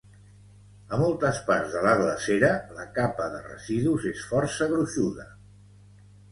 [0.95, 5.31] A moltes parts de la glacera, la capa de residus és força gruixuda.